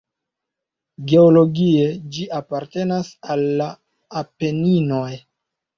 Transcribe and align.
Geologie 1.11 1.85
ĝi 2.17 2.25
apartenas 2.41 3.15
al 3.35 3.47
la 3.63 3.71
Apeninoj. 4.25 5.09